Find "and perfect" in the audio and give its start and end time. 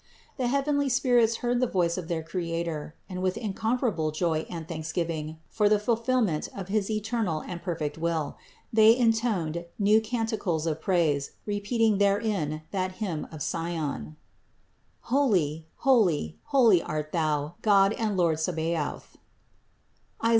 7.41-7.99